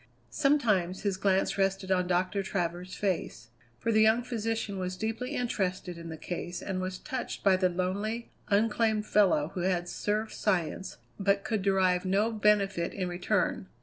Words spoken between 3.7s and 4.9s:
for the young physician